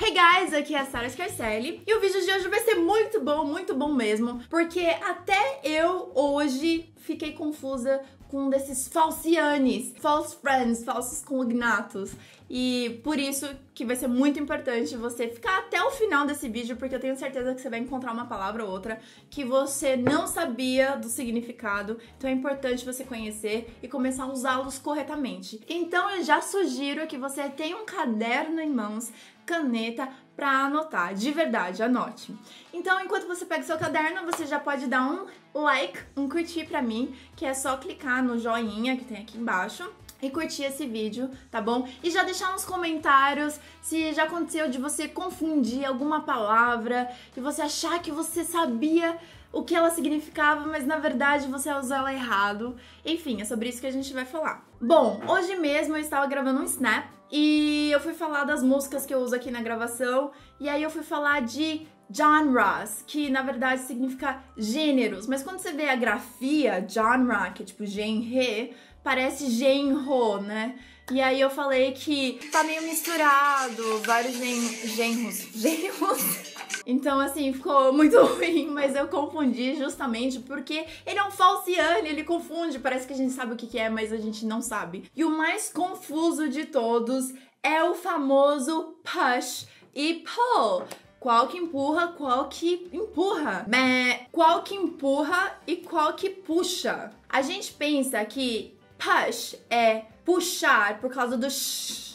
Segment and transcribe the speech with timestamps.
[0.00, 3.20] Hey guys, aqui é a Sarah Scarcelli e o vídeo de hoje vai ser muito
[3.20, 10.36] bom, muito bom mesmo, porque até eu hoje fiquei confusa com um desses falcianes, false
[10.36, 12.12] friends, falsos cognatos.
[12.50, 16.76] E por isso que vai ser muito importante você ficar até o final desse vídeo,
[16.76, 19.00] porque eu tenho certeza que você vai encontrar uma palavra ou outra
[19.30, 21.98] que você não sabia do significado.
[22.18, 25.60] Então é importante você conhecer e começar a usá-los corretamente.
[25.66, 29.10] Então eu já sugiro que você tenha um caderno em mãos,
[29.46, 31.14] caneta para anotar.
[31.14, 32.32] De verdade, anote.
[32.72, 36.80] Então, enquanto você pega seu caderno, você já pode dar um like, um curtir para
[36.80, 39.90] mim, que é só clicar no joinha que tem aqui embaixo
[40.22, 41.88] e curtir esse vídeo, tá bom?
[42.04, 47.62] E já deixar nos comentários se já aconteceu de você confundir alguma palavra e você
[47.62, 49.18] achar que você sabia
[49.52, 52.76] o que ela significava, mas na verdade você usou ela errado.
[53.04, 54.64] Enfim, é sobre isso que a gente vai falar.
[54.80, 59.14] Bom, hoje mesmo eu estava gravando um snap e eu fui falar das músicas que
[59.14, 60.30] eu uso aqui na gravação.
[60.58, 65.72] E aí eu fui falar de genres, que na verdade significa gêneros, mas quando você
[65.72, 70.74] vê a grafia genre, que é tipo genre, parece genro, né?
[71.10, 75.36] E aí eu falei que tá meio misturado, vários gen genros.
[75.56, 76.58] Genros?
[76.84, 82.24] Então, assim, ficou muito ruim, mas eu confundi justamente porque ele é um falciane, ele
[82.24, 85.10] confunde, parece que a gente sabe o que é, mas a gente não sabe.
[85.16, 90.84] E o mais confuso de todos é o famoso push e pull.
[91.18, 93.66] Qual que empurra, qual que empurra.
[93.66, 97.10] Mas qual que empurra e qual que puxa.
[97.28, 102.08] A gente pensa que push é puxar por causa do sh.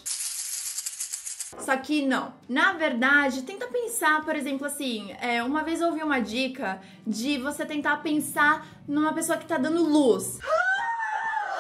[1.60, 2.34] Só que não.
[2.50, 7.38] Na verdade, tenta pensar, por exemplo, assim, é, uma vez eu ouvi uma dica de
[7.38, 10.40] você tentar pensar numa pessoa que tá dando luz.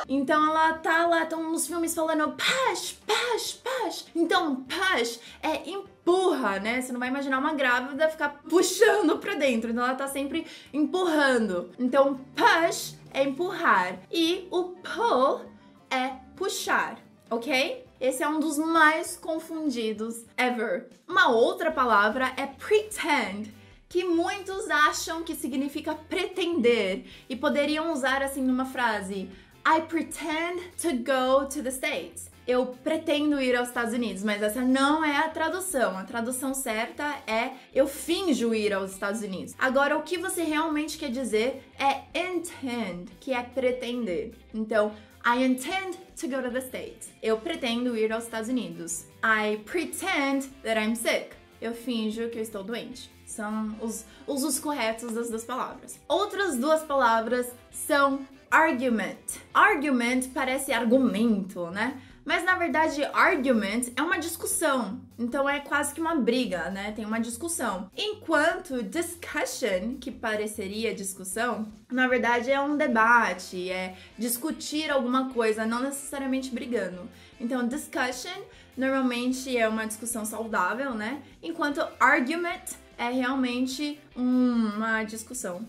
[0.07, 4.05] Então ela tá lá, estão nos filmes falando push, push, push.
[4.15, 6.81] Então, push é empurra, né?
[6.81, 9.71] Você não vai imaginar uma grávida ficar puxando pra dentro.
[9.71, 11.71] Então ela tá sempre empurrando.
[11.79, 13.99] Então, push é empurrar.
[14.11, 15.41] E o pull
[15.89, 16.97] é puxar,
[17.29, 17.85] ok?
[18.01, 20.89] Esse é um dos mais confundidos ever.
[21.07, 23.53] Uma outra palavra é pretend,
[23.87, 29.29] que muitos acham que significa pretender e poderiam usar assim numa frase:
[29.65, 32.29] I pretend to go to the States.
[32.45, 35.97] Eu pretendo ir aos Estados Unidos, mas essa não é a tradução.
[35.97, 39.55] A tradução certa é eu finjo ir aos Estados Unidos.
[39.57, 44.33] Agora, o que você realmente quer dizer é intend, que é pretender.
[44.53, 44.91] Então,
[45.25, 47.13] I intend to go to the States.
[47.21, 49.05] Eu pretendo ir aos Estados Unidos.
[49.23, 51.29] I pretend that I'm sick.
[51.61, 53.09] Eu finjo que eu estou doente.
[53.25, 55.97] São os usos corretos das duas palavras.
[56.09, 59.41] Outras duas palavras são argument.
[59.51, 61.99] Argument parece argumento, né?
[62.23, 65.01] Mas na verdade, argument é uma discussão.
[65.17, 66.91] Então é quase que uma briga, né?
[66.91, 67.89] Tem uma discussão.
[67.97, 75.81] Enquanto discussion, que pareceria discussão, na verdade é um debate, é discutir alguma coisa, não
[75.81, 77.09] necessariamente brigando.
[77.41, 78.43] Então, discussion
[78.77, 81.23] normalmente é uma discussão saudável, né?
[81.41, 85.67] Enquanto argument é realmente uma discussão.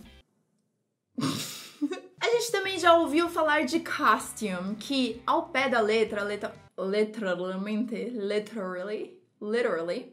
[2.25, 8.09] A gente também já ouviu falar de costume, que ao pé da letra, letra literalmente,
[8.15, 10.11] literally, literally.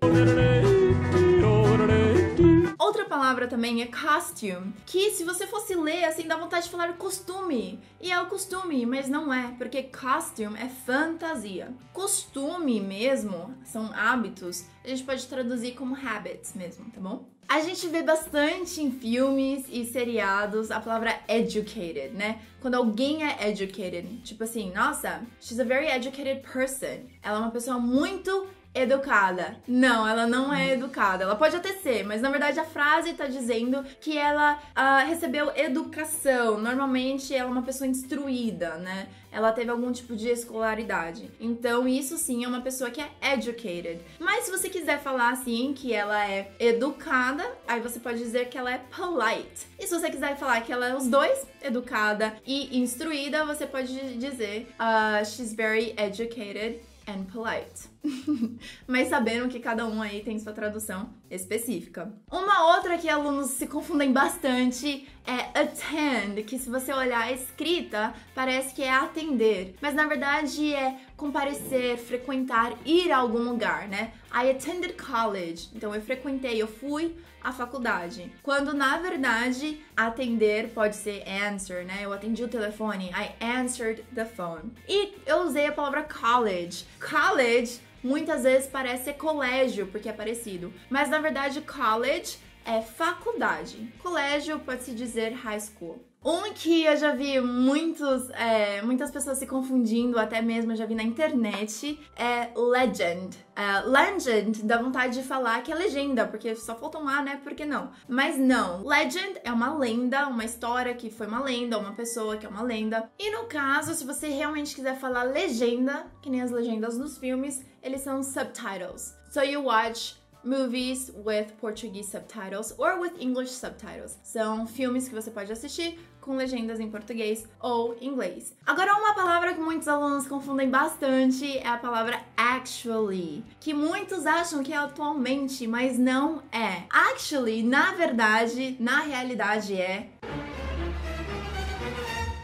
[2.83, 6.95] Outra palavra também é costume, que se você fosse ler assim dá vontade de falar
[6.95, 7.79] costume.
[8.01, 11.73] E é o costume, mas não é, porque costume é fantasia.
[11.93, 17.25] Costume mesmo são hábitos, a gente pode traduzir como habits mesmo, tá bom?
[17.49, 22.41] A gente vê bastante em filmes e seriados a palavra educated, né?
[22.61, 27.07] Quando alguém é educated, tipo assim, nossa, she's a very educated person.
[27.23, 29.57] Ela é uma pessoa muito educada.
[29.67, 31.25] Não, ela não é educada.
[31.25, 35.53] Ela pode até ser, mas na verdade a frase tá dizendo que ela uh, recebeu
[35.55, 36.59] educação.
[36.59, 39.09] Normalmente ela é uma pessoa instruída, né?
[39.31, 41.31] Ela teve algum tipo de escolaridade.
[41.41, 44.01] Então isso sim é uma pessoa que é educated.
[44.19, 48.59] Mas se você quiser falar assim que ela é educada, aí você pode dizer que
[48.59, 49.67] ela é polite.
[49.79, 54.19] E se você quiser falar que ela é os dois, educada e instruída, você pode
[54.19, 57.92] dizer uh, she's very educated and polite.
[58.87, 62.13] Mas sabendo que cada um aí tem sua tradução específica.
[62.31, 68.13] Uma outra que alunos se confundem bastante é attend, que se você olhar a escrita,
[68.35, 74.13] parece que é atender, mas na verdade é comparecer, frequentar, ir a algum lugar, né?
[74.35, 78.33] I attended college, então eu frequentei, eu fui à faculdade.
[78.43, 82.01] Quando na verdade atender pode ser answer, né?
[82.03, 84.73] Eu atendi o telefone, I answered the phone.
[84.89, 86.85] E eu usei a palavra college.
[87.01, 90.73] College muitas vezes parece ser colégio, porque é parecido.
[90.91, 93.93] Mas na verdade, college é faculdade.
[93.99, 96.01] Colégio pode-se dizer high school.
[96.25, 100.87] Um que eu já vi muitos, é, muitas pessoas se confundindo, até mesmo eu já
[100.87, 103.37] vi na internet, é legend.
[103.57, 107.41] É, legend dá vontade de falar que é legenda, porque só faltam lá, né?
[107.43, 107.91] Por que não?
[108.09, 108.87] Mas não.
[108.87, 112.63] Legend é uma lenda, uma história que foi uma lenda, uma pessoa que é uma
[112.63, 113.11] lenda.
[113.19, 117.65] E no caso, se você realmente quiser falar legenda, que nem as legendas dos filmes,
[117.83, 119.17] eles são subtitles.
[119.33, 124.19] So you watch movies with Portuguese subtitles or with English subtitles.
[124.23, 128.55] São filmes que você pode assistir com legendas em português ou inglês.
[128.65, 134.63] Agora, uma palavra que muitos alunos confundem bastante é a palavra actually, que muitos acham
[134.63, 136.85] que é atualmente, mas não é.
[136.89, 140.09] Actually, na verdade, na realidade é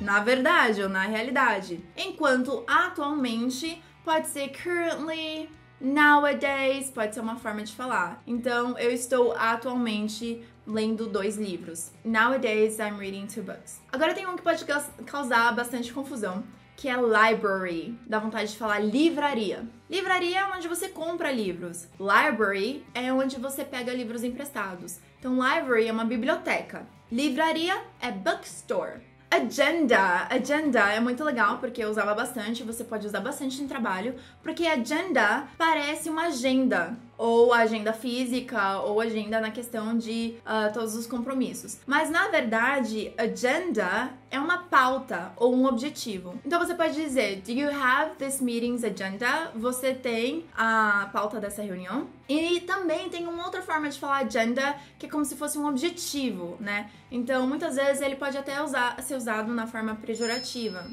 [0.01, 1.85] na verdade ou na realidade.
[1.97, 8.23] Enquanto atualmente pode ser currently, nowadays, pode ser uma forma de falar.
[8.27, 11.91] Então, eu estou atualmente lendo dois livros.
[12.05, 13.81] Nowadays, I'm reading two books.
[13.91, 14.65] Agora tem um que pode
[15.07, 16.45] causar bastante confusão,
[16.77, 17.99] que é library.
[18.07, 19.67] Dá vontade de falar livraria.
[19.91, 21.89] Livraria é onde você compra livros.
[21.99, 25.01] Library é onde você pega livros emprestados.
[25.19, 26.87] Então, library é uma biblioteca.
[27.11, 29.01] Livraria é bookstore.
[29.31, 30.27] Agenda.
[30.31, 34.67] Agenda é muito legal porque eu usava bastante, você pode usar bastante no trabalho, porque
[34.67, 41.07] agenda parece uma agenda ou agenda física, ou agenda na questão de uh, todos os
[41.07, 41.81] compromissos.
[41.85, 46.39] Mas na verdade, agenda é uma pauta ou um objetivo.
[46.47, 49.51] Então você pode dizer: Do you have this meeting's agenda?
[49.57, 52.07] Você tem a pauta dessa reunião?
[52.29, 55.67] E também tem uma outra forma de falar agenda que é como se fosse um
[55.67, 56.91] objetivo, né?
[57.11, 60.87] Então muitas vezes ele pode até usar, ser usado na forma pejorativa.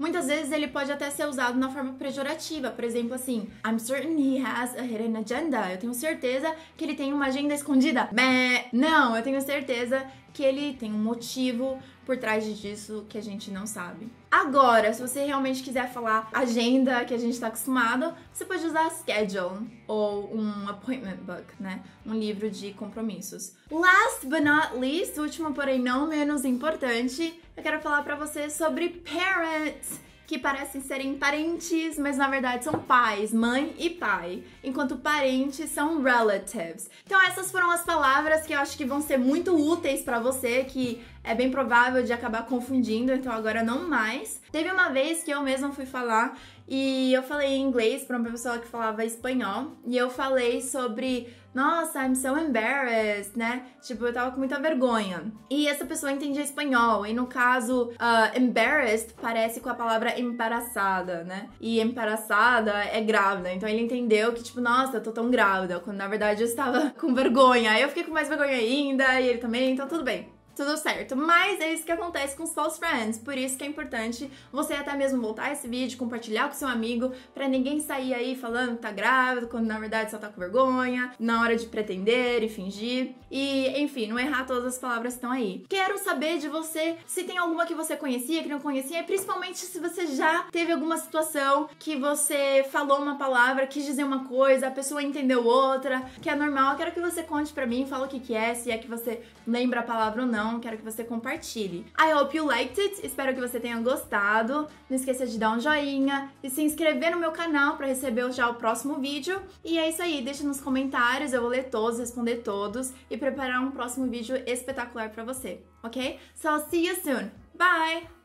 [0.00, 4.16] Muitas vezes ele pode até ser usado na forma pejorativa, por exemplo, assim, I'm certain
[4.18, 5.70] he has a hidden agenda.
[5.70, 8.08] Eu tenho certeza que ele tem uma agenda escondida.
[8.10, 8.64] Meh.
[8.72, 10.02] Não, eu tenho certeza
[10.32, 14.08] que ele tem um motivo por trás disso que a gente não sabe.
[14.30, 18.88] Agora, se você realmente quiser falar agenda que a gente está acostumado, você pode usar
[18.90, 21.82] schedule ou um appointment book, né?
[22.06, 23.54] Um livro de compromissos.
[23.70, 28.88] Last but not least, último porém não menos importante, eu quero falar para você sobre
[28.90, 30.00] parents
[30.30, 36.00] que parecem serem parentes, mas na verdade são pais, mãe e pai, enquanto parentes são
[36.00, 36.88] relatives.
[37.04, 40.62] Então essas foram as palavras que eu acho que vão ser muito úteis para você
[40.62, 44.40] que é bem provável de acabar confundindo, então agora não mais.
[44.52, 46.38] Teve uma vez que eu mesma fui falar
[46.68, 51.26] e eu falei em inglês para uma pessoa que falava espanhol e eu falei sobre
[51.54, 53.62] nossa, I'm so embarrassed, né?
[53.82, 55.32] Tipo, eu tava com muita vergonha.
[55.50, 61.24] E essa pessoa entendia espanhol, e no caso, uh, embarrassed parece com a palavra embaraçada,
[61.24, 61.48] né?
[61.60, 65.96] E embaraçada é grávida, então ele entendeu que, tipo, nossa, eu tô tão grávida, quando
[65.96, 67.72] na verdade eu estava com vergonha.
[67.72, 71.16] Aí eu fiquei com mais vergonha ainda, e ele também, então tudo bem tudo certo.
[71.16, 74.74] Mas é isso que acontece com os false friends, por isso que é importante você
[74.74, 78.82] até mesmo voltar esse vídeo, compartilhar com seu amigo, para ninguém sair aí falando que
[78.82, 83.14] tá grávida, quando na verdade só tá com vergonha, na hora de pretender e fingir.
[83.30, 85.64] E, enfim, não errar todas as palavras que estão aí.
[85.68, 89.58] Quero saber de você se tem alguma que você conhecia, que não conhecia, e principalmente
[89.58, 94.68] se você já teve alguma situação que você falou uma palavra, quis dizer uma coisa,
[94.68, 96.76] a pessoa entendeu outra, que é normal.
[96.76, 99.22] quero que você conte para mim, fala o que que é, se é que você
[99.46, 101.84] lembra a palavra ou não então quero que você compartilhe.
[101.98, 104.66] I hope you liked it, espero que você tenha gostado.
[104.88, 108.48] Não esqueça de dar um joinha e se inscrever no meu canal para receber já
[108.48, 109.40] o próximo vídeo.
[109.62, 113.60] E é isso aí, deixa nos comentários, eu vou ler todos, responder todos e preparar
[113.60, 116.18] um próximo vídeo espetacular para você, ok?
[116.34, 117.30] So see you soon.
[117.54, 118.19] Bye!